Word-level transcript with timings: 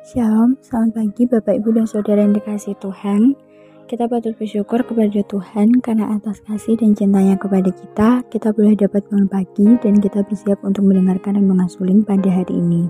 Shalom, 0.00 0.56
selamat 0.64 0.96
pagi 0.96 1.28
Bapak 1.28 1.60
Ibu 1.60 1.76
dan 1.76 1.84
Saudara 1.84 2.24
yang 2.24 2.32
dikasih 2.32 2.72
Tuhan. 2.80 3.36
Kita 3.84 4.08
patut 4.08 4.32
bersyukur 4.32 4.80
kepada 4.80 5.20
Tuhan 5.20 5.76
karena 5.84 6.16
atas 6.16 6.40
kasih 6.40 6.80
dan 6.80 6.96
cintanya 6.96 7.36
kepada 7.36 7.68
kita, 7.68 8.24
kita 8.32 8.48
boleh 8.56 8.80
dapat 8.80 9.04
bangun 9.12 9.28
pagi 9.28 9.68
dan 9.76 10.00
kita 10.00 10.24
bersiap 10.24 10.56
untuk 10.64 10.88
mendengarkan 10.88 11.36
renungan 11.36 11.68
suling 11.68 12.00
pada 12.00 12.32
hari 12.32 12.48
ini. 12.48 12.88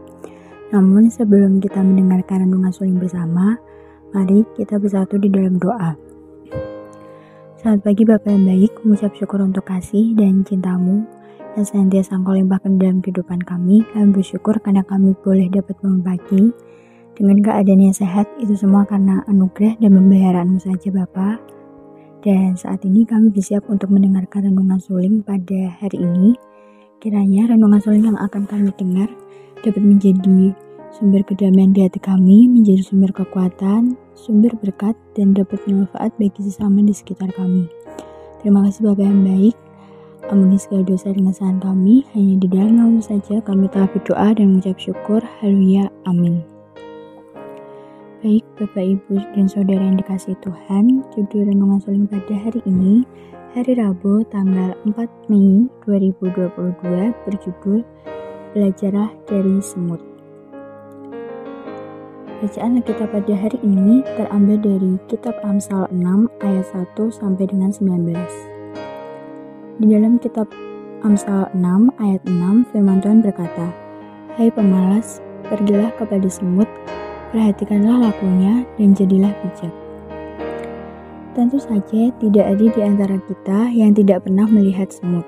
Namun 0.71 1.11
sebelum 1.11 1.59
kita 1.59 1.83
mendengarkan 1.83 2.47
renungan 2.47 2.71
suling 2.71 3.03
bersama, 3.03 3.59
mari 4.15 4.47
kita 4.55 4.79
bersatu 4.79 5.19
di 5.19 5.27
dalam 5.35 5.59
doa. 5.59 5.99
Selamat 7.59 7.91
pagi 7.91 8.07
Bapak 8.07 8.31
yang 8.31 8.47
baik, 8.47 8.87
mengucap 8.87 9.11
syukur 9.19 9.43
untuk 9.43 9.67
kasih 9.67 10.15
dan 10.15 10.47
cintamu 10.47 11.03
yang 11.59 11.67
senantiasa 11.67 12.23
engkau 12.23 12.39
limpahkan 12.39 12.79
dalam 12.79 13.03
kehidupan 13.03 13.43
kami. 13.43 13.83
Kami 13.91 14.15
bersyukur 14.15 14.63
karena 14.63 14.87
kami 14.87 15.19
boleh 15.27 15.51
dapat 15.51 15.75
bangun 15.83 16.07
pagi 16.07 16.71
dengan 17.21 17.37
keadaan 17.45 17.85
yang 17.85 17.93
sehat 17.93 18.25
itu 18.41 18.57
semua 18.57 18.89
karena 18.89 19.21
anugerah 19.29 19.77
dan 19.77 19.93
pemeliharaan 19.93 20.57
saja 20.57 20.89
Bapa. 20.89 21.37
Dan 22.25 22.57
saat 22.57 22.81
ini 22.89 23.05
kami 23.05 23.29
bersiap 23.29 23.69
untuk 23.69 23.93
mendengarkan 23.93 24.49
renungan 24.49 24.81
suling 24.81 25.21
pada 25.21 25.77
hari 25.85 26.01
ini. 26.01 26.33
Kiranya 26.97 27.53
renungan 27.53 27.81
suling 27.81 28.09
yang 28.09 28.17
akan 28.17 28.49
kami 28.49 28.73
dengar 28.73 29.13
dapat 29.61 29.85
menjadi 29.85 30.57
sumber 30.97 31.21
kedamaian 31.29 31.77
di 31.77 31.85
hati 31.85 32.01
kami, 32.01 32.49
menjadi 32.49 32.81
sumber 32.81 33.13
kekuatan, 33.13 34.01
sumber 34.17 34.57
berkat, 34.57 34.97
dan 35.13 35.37
dapat 35.37 35.61
bermanfaat 35.69 36.17
bagi 36.17 36.41
sesama 36.41 36.81
di 36.81 36.97
sekitar 36.97 37.33
kami. 37.37 37.69
Terima 38.41 38.65
kasih 38.65 38.89
Bapak 38.89 39.05
yang 39.05 39.21
baik. 39.25 39.57
Ampuni 40.29 40.57
segala 40.57 40.85
dosa 40.89 41.13
dan 41.13 41.29
kesalahan 41.29 41.61
kami, 41.61 42.05
hanya 42.17 42.35
di 42.41 42.49
dalam 42.49 42.81
nama 42.81 43.01
saja 43.01 43.45
kami 43.45 43.69
telah 43.69 43.89
berdoa 43.93 44.29
dan 44.33 44.57
mengucap 44.57 44.77
syukur. 44.81 45.21
Haleluya. 45.41 45.89
Amin. 46.05 46.50
Baik 48.21 48.45
Bapak 48.61 48.85
Ibu 48.85 49.17
dan 49.33 49.49
Saudara 49.49 49.81
yang 49.81 49.97
dikasih 49.97 50.37
Tuhan, 50.45 51.01
judul 51.17 51.49
Renungan 51.49 51.81
Suling 51.81 52.05
pada 52.05 52.37
hari 52.37 52.61
ini, 52.69 53.01
hari 53.57 53.81
Rabu 53.81 54.21
tanggal 54.29 54.77
4 54.85 55.33
Mei 55.33 55.65
2022 55.89 56.53
berjudul 57.25 57.81
Belajarlah 58.53 59.09
dari 59.25 59.57
Semut. 59.65 60.05
Bacaan 62.45 62.85
kita 62.85 63.09
pada 63.09 63.33
hari 63.33 63.57
ini 63.65 64.05
terambil 64.05 64.69
dari 64.69 64.93
kitab 65.09 65.41
Amsal 65.41 65.89
6 65.89 66.29
ayat 66.45 66.69
1 66.77 66.93
sampai 67.09 67.49
dengan 67.49 67.73
19. 67.73 68.05
Di 69.81 69.87
dalam 69.97 70.21
kitab 70.21 70.53
Amsal 71.09 71.49
6 71.57 71.89
ayat 71.97 72.21
6 72.29 72.69
firman 72.69 73.01
Tuhan 73.01 73.25
berkata, 73.25 73.73
Hai 74.37 74.53
pemalas, 74.53 75.25
pergilah 75.49 75.89
kepada 75.97 76.29
semut 76.29 76.69
Perhatikanlah 77.31 78.11
lakunya 78.11 78.67
dan 78.75 78.91
jadilah 78.91 79.31
bijak. 79.39 79.71
Tentu 81.31 81.63
saja 81.63 82.11
tidak 82.19 82.43
ada 82.43 82.67
di 82.67 82.81
antara 82.83 83.17
kita 83.23 83.71
yang 83.71 83.95
tidak 83.95 84.27
pernah 84.27 84.51
melihat 84.51 84.91
semut. 84.91 85.23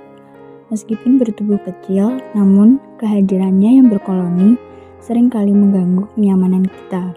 Meskipun 0.74 1.22
bertubuh 1.22 1.62
kecil, 1.62 2.18
namun 2.34 2.82
kehadirannya 2.98 3.78
yang 3.78 3.86
berkoloni 3.86 4.58
sering 4.98 5.30
kali 5.30 5.54
mengganggu 5.54 6.10
kenyamanan 6.18 6.66
kita. 6.66 7.14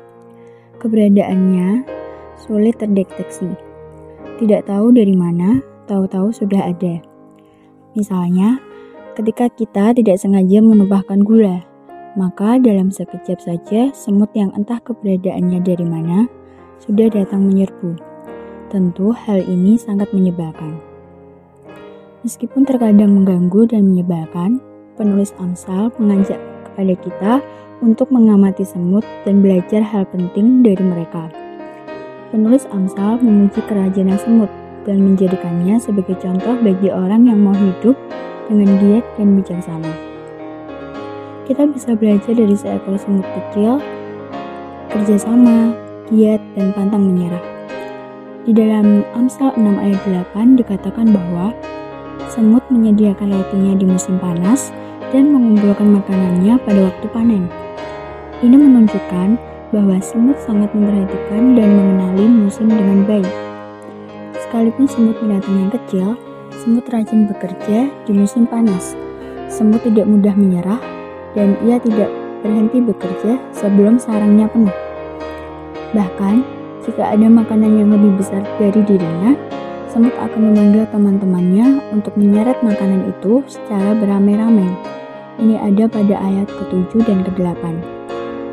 Keberadaannya 0.77 1.81
sulit 2.37 2.77
terdeteksi. 2.77 3.57
Tidak 4.37 4.69
tahu 4.69 4.93
dari 4.93 5.17
mana, 5.17 5.65
tahu-tahu 5.89 6.29
sudah 6.29 6.61
ada. 6.61 7.01
Misalnya, 7.97 8.61
ketika 9.17 9.49
kita 9.49 9.97
tidak 9.97 10.21
sengaja 10.21 10.61
menumpahkan 10.61 11.25
gula, 11.25 11.65
maka 12.15 12.55
dalam 12.57 12.89
sekejap 12.89 13.39
saja 13.43 13.91
semut 13.91 14.31
yang 14.31 14.49
entah 14.55 14.79
keberadaannya 14.79 15.59
dari 15.61 15.83
mana 15.83 16.25
sudah 16.79 17.11
datang 17.11 17.47
menyerbu. 17.51 17.99
Tentu 18.71 19.11
hal 19.13 19.43
ini 19.43 19.75
sangat 19.75 20.09
menyebalkan. 20.15 20.79
Meskipun 22.25 22.65
terkadang 22.65 23.13
mengganggu 23.13 23.69
dan 23.69 23.93
menyebalkan, 23.93 24.57
penulis 24.97 25.35
Amsal 25.37 25.93
mengajak 26.01 26.41
kepada 26.71 26.93
kita 26.97 27.33
untuk 27.85 28.09
mengamati 28.09 28.65
semut 28.65 29.05
dan 29.27 29.45
belajar 29.45 29.83
hal 29.85 30.09
penting 30.09 30.65
dari 30.65 30.81
mereka. 30.81 31.29
Penulis 32.33 32.65
Amsal 32.73 33.21
memuji 33.21 33.61
kerajinan 33.69 34.17
semut 34.17 34.49
dan 34.87 35.03
menjadikannya 35.03 35.77
sebagai 35.77 36.17
contoh 36.17 36.57
bagi 36.63 36.89
orang 36.89 37.29
yang 37.29 37.37
mau 37.43 37.53
hidup 37.53 37.93
dengan 38.49 38.69
giat 38.81 39.05
dan 39.19 39.27
bijaksana. 39.37 40.14
Kita 41.45 41.61
bisa 41.69 41.93
belajar 41.93 42.33
dari 42.33 42.57
seekor 42.57 42.97
semut 42.97 43.21
kecil, 43.21 43.77
kerjasama, 44.89 45.77
giat, 46.09 46.41
dan 46.57 46.73
pantang 46.73 47.05
menyerah. 47.05 47.45
Di 48.49 48.53
dalam 48.53 49.05
Amsal 49.13 49.53
6 49.53 49.61
ayat 49.77 50.01
8 50.33 50.57
dikatakan 50.57 51.13
bahwa 51.13 51.53
semut 52.33 52.65
menyediakan 52.73 53.29
rotinya 53.29 53.77
di 53.77 53.85
musim 53.85 54.17
panas 54.17 54.73
dan 55.13 55.29
mengumpulkan 55.29 55.85
makanannya 55.85 56.57
pada 56.65 56.81
waktu 56.81 57.05
panen. 57.13 57.45
Ini 58.41 58.57
menunjukkan 58.57 59.37
bahwa 59.69 60.01
semut 60.01 60.41
sangat 60.41 60.73
memperhatikan 60.73 61.53
dan 61.53 61.69
mengenali 61.77 62.25
musim 62.25 62.73
dengan 62.73 63.05
baik. 63.05 63.33
Sekalipun 64.41 64.89
semut 64.89 65.13
binatang 65.21 65.61
yang 65.61 65.69
kecil, 65.69 66.17
semut 66.57 66.89
rajin 66.89 67.29
bekerja 67.29 67.93
di 68.09 68.11
musim 68.17 68.49
panas. 68.49 68.97
Semut 69.45 69.85
tidak 69.85 70.09
mudah 70.09 70.33
menyerah 70.33 70.94
dan 71.35 71.59
ia 71.67 71.77
tidak 71.77 72.09
berhenti 72.41 72.81
bekerja 72.81 73.37
sebelum 73.51 73.99
sarangnya 73.99 74.47
penuh. 74.49 74.73
Bahkan, 75.91 76.35
jika 76.87 77.03
ada 77.13 77.27
makanan 77.27 77.71
yang 77.81 77.89
lebih 77.91 78.17
besar 78.17 78.41
dari 78.57 78.81
dirinya, 78.83 79.35
semut 79.91 80.13
akan 80.19 80.51
memanggil 80.51 80.83
teman-temannya 80.91 81.79
untuk 81.95 82.15
menyeret 82.19 82.59
makanan 82.63 83.11
itu 83.11 83.43
secara 83.47 83.95
beramai-ramai. 83.95 84.67
Ini 85.35 85.55
ada 85.59 85.91
pada 85.91 86.15
ayat 86.19 86.47
ke-7 86.47 87.03
dan 87.03 87.23
ke-8. 87.27 87.63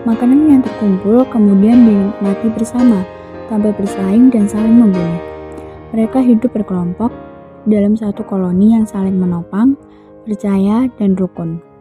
Makanan 0.02 0.50
yang 0.50 0.62
terkumpul 0.66 1.22
kemudian 1.30 1.86
dinikmati 1.86 2.50
bersama, 2.58 3.06
tanpa 3.46 3.70
bersaing 3.74 4.34
dan 4.34 4.50
saling 4.50 4.82
membunuh. 4.82 5.22
Mereka 5.94 6.24
hidup 6.24 6.50
berkelompok 6.56 7.12
dalam 7.68 7.94
satu 7.94 8.26
koloni 8.26 8.74
yang 8.74 8.88
saling 8.88 9.14
menopang, 9.14 9.78
percaya, 10.26 10.90
dan 10.98 11.14
rukun. 11.14 11.71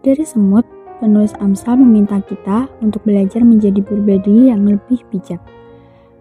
Dari 0.00 0.24
semut, 0.24 0.64
penulis 0.96 1.36
Amsal 1.44 1.76
meminta 1.76 2.24
kita 2.24 2.72
untuk 2.80 3.04
belajar 3.04 3.44
menjadi 3.44 3.84
pribadi 3.84 4.48
yang 4.48 4.64
lebih 4.64 5.04
bijak. 5.12 5.44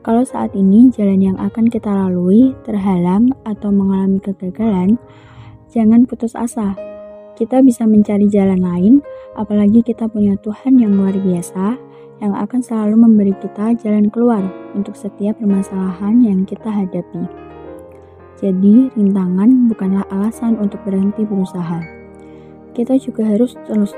Kalau 0.04 0.28
saat 0.28 0.52
ini 0.52 0.92
jalan 0.92 1.24
yang 1.24 1.40
akan 1.40 1.72
kita 1.72 1.88
lalui 1.88 2.52
terhalang 2.68 3.32
atau 3.48 3.72
mengalami 3.72 4.20
kegagalan, 4.20 5.00
jangan 5.72 6.04
putus 6.04 6.36
asa. 6.36 6.76
Kita 7.40 7.64
bisa 7.64 7.88
mencari 7.88 8.28
jalan 8.28 8.60
lain, 8.60 8.94
apalagi 9.40 9.80
kita 9.80 10.12
punya 10.12 10.36
Tuhan 10.44 10.76
yang 10.76 11.00
luar 11.00 11.16
biasa 11.16 11.80
yang 12.20 12.36
akan 12.36 12.60
selalu 12.60 13.00
memberi 13.00 13.32
kita 13.40 13.80
jalan 13.80 14.12
keluar 14.12 14.44
untuk 14.76 14.92
setiap 15.00 15.40
permasalahan 15.40 16.20
yang 16.20 16.44
kita 16.44 16.68
hadapi. 16.68 17.24
Jadi, 18.44 18.92
rintangan 18.92 19.72
bukanlah 19.72 20.04
alasan 20.12 20.60
untuk 20.60 20.84
berhenti 20.84 21.24
berusaha 21.24 21.99
kita 22.74 22.98
juga 23.02 23.26
harus 23.26 23.58
terus 23.66 23.94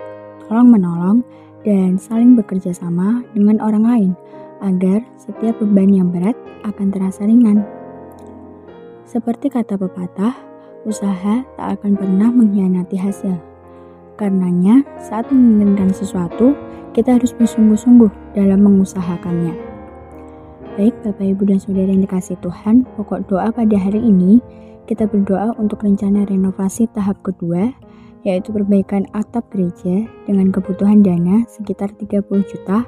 tolong-menolong 0.48 1.24
dan 1.62 1.96
saling 2.02 2.34
bekerja 2.34 2.74
sama 2.74 3.22
dengan 3.32 3.62
orang 3.62 3.86
lain 3.86 4.12
agar 4.62 5.02
setiap 5.18 5.58
beban 5.62 5.90
yang 5.90 6.09
berat 6.09 6.38
akan 6.66 6.94
terasa 6.94 7.26
ringan. 7.26 7.66
Seperti 9.06 9.52
kata 9.52 9.76
pepatah, 9.76 10.38
usaha 10.88 11.44
tak 11.58 11.68
akan 11.82 11.98
pernah 11.98 12.30
mengkhianati 12.32 12.98
hasil. 12.98 13.36
Karenanya, 14.16 14.86
saat 15.02 15.28
menginginkan 15.34 15.90
sesuatu, 15.92 16.53
kita 16.94 17.18
harus 17.18 17.34
bersungguh-sungguh 17.34 18.38
dalam 18.38 18.62
mengusahakannya. 18.62 19.58
Baik 20.78 20.96
Bapak 21.03 21.26
Ibu 21.26 21.44
dan 21.52 21.59
Saudara 21.59 21.90
yang 21.90 22.06
dikasih 22.06 22.38
Tuhan, 22.40 22.88
pokok 22.96 23.28
doa 23.28 23.52
pada 23.52 23.76
hari 23.76 24.00
ini, 24.00 24.40
kita 24.88 25.09
berdoa 25.09 25.56
untuk 25.59 25.84
rencana 25.84 26.24
renovasi 26.24 26.88
tahap 26.91 27.20
kedua 27.24 27.72
yaitu 28.22 28.53
perbaikan 28.53 29.06
atap 29.18 29.46
gereja 29.50 30.06
dengan 30.29 30.53
kebutuhan 30.53 31.02
dana 31.02 31.44
sekitar 31.50 31.90
30 31.97 32.22
juta 32.46 32.85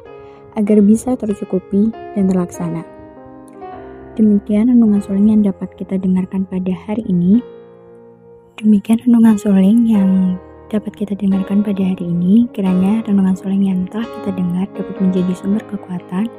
agar 0.53 0.77
bisa 0.85 1.18
tercukupi 1.18 1.89
dan 2.13 2.30
terlaksana. 2.30 2.85
Demikian 4.13 4.69
renungan 4.69 5.01
suling 5.01 5.33
yang 5.33 5.41
dapat 5.41 5.74
kita 5.74 5.97
dengarkan 5.97 6.45
pada 6.45 6.69
hari 6.85 7.01
ini. 7.09 7.41
Demikian 8.62 9.01
renungan 9.01 9.41
suling 9.41 9.89
yang 9.89 10.38
dapat 10.69 10.94
kita 10.94 11.18
dengarkan 11.18 11.65
pada 11.65 11.81
hari 11.81 12.06
ini. 12.06 12.45
Kiranya 12.53 13.01
renungan 13.09 13.33
suling 13.33 13.65
yang 13.65 13.89
telah 13.89 14.06
kita 14.21 14.38
dengar 14.38 14.69
dapat 14.77 14.95
menjadi 15.01 15.33
sumber 15.33 15.65
kekuatan, 15.65 16.29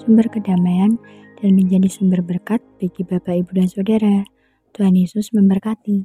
sumber 0.00 0.24
kedamaian, 0.32 0.96
dan 1.40 1.52
menjadi 1.52 1.88
sumber 1.88 2.24
berkat 2.24 2.64
bagi 2.80 3.04
Bapak, 3.04 3.44
Ibu, 3.44 3.50
dan 3.56 3.68
Saudara. 3.68 4.16
Tuhan 4.76 4.94
Yesus 4.94 5.32
memberkati. 5.32 5.96